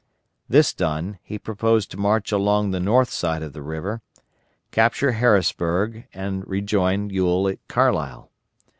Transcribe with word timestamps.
This 0.49 0.73
done, 0.73 1.19
he 1.21 1.37
proposed 1.37 1.91
to 1.91 1.97
march 1.99 2.31
along 2.31 2.71
the 2.71 2.79
north 2.79 3.11
side 3.11 3.43
of 3.43 3.53
the 3.53 3.61
river, 3.61 4.01
capture 4.71 5.11
Harrisburg 5.11 6.07
and 6.11 6.43
rejoin 6.47 7.11
Ewell 7.11 7.47
at 7.47 7.59
Carlisle. 7.67 8.31